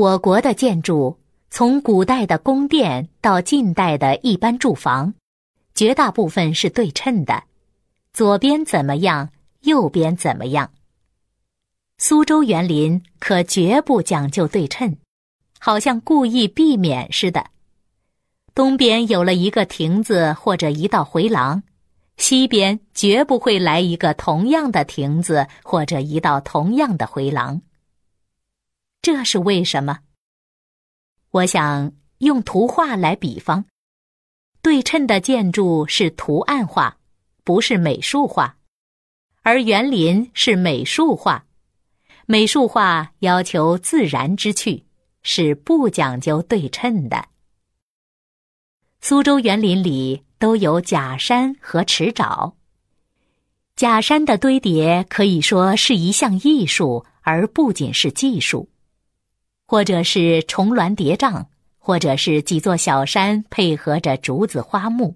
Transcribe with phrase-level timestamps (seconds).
[0.00, 1.18] 我国的建筑，
[1.50, 5.12] 从古代的宫殿到近代的一般住房，
[5.74, 7.42] 绝大部分是对称的，
[8.14, 9.28] 左边怎么样，
[9.60, 10.70] 右边怎么样。
[11.98, 14.96] 苏州园林可绝不讲究对称，
[15.58, 17.44] 好像故意避免似的。
[18.54, 21.62] 东边有了一个亭子或者一道回廊。
[22.16, 27.60] 西边绝不会来一个同样的亭子或者一道同样的回廊。
[29.02, 30.00] 这是为什么？
[31.30, 33.64] 我想用图画来比方，
[34.62, 36.98] 对称的建筑是图案画，
[37.44, 38.56] 不是美术画，
[39.42, 41.46] 而园林是美术画。
[42.26, 44.84] 美术画要求自然之趣，
[45.22, 47.28] 是不讲究对称的。
[49.00, 50.24] 苏州园林里。
[50.40, 52.54] 都有假山和池沼。
[53.76, 58.69] 假山的堆叠可以说是一项艺术，而不仅是技术；
[59.70, 61.44] 或者是重峦叠嶂，
[61.78, 65.14] 或者是几座小山配合着竹子花木，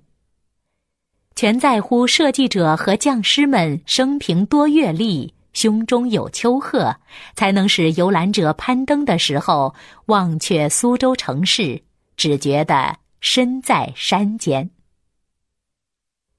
[1.35, 6.95] 全在乎设计者和匠师们生平多阅历，胸中有丘壑，
[7.35, 9.75] 才能使游览者攀登的时候
[10.07, 11.83] 忘却苏州城市，
[12.17, 14.71] 只觉得身在山间。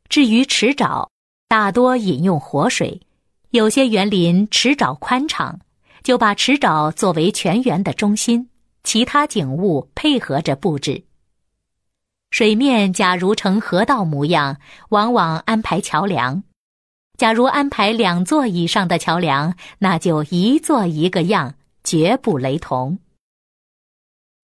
[0.08, 1.10] 至于池沼，
[1.50, 3.02] 大多引用活水，
[3.50, 5.60] 有些园林池沼宽敞，
[6.06, 8.48] 就把池沼作为全园的中心，
[8.84, 11.04] 其他景物配合着布置。
[12.30, 14.60] 水面假如呈河道模样，
[14.90, 16.44] 往往安排桥梁；
[17.18, 23.00] 假如安排两座以上的桥梁，那就一座一个样，绝不雷同。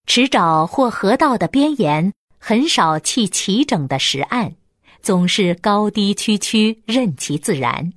[0.07, 4.56] 池沼或河道的边沿很少砌齐整的石岸。
[5.03, 7.94] 总是高低曲曲，任其自然。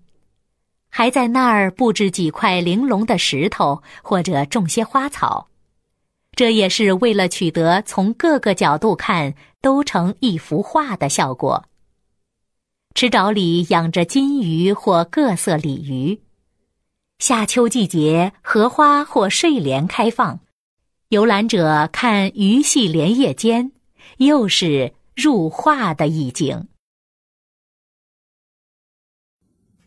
[0.97, 5.49] 还在那儿布置几块玲珑的石头，或者种些花草，
[6.37, 11.65] 这也是为了取得从各个角度看都成一幅画的效果。
[12.95, 16.21] 池沼里养着金鱼或各色鲤鱼，
[17.19, 20.39] 夏秋季节荷花或睡莲开放，
[21.09, 23.73] 游览者看鱼戏莲叶间，
[24.19, 26.69] 又是入画的意境。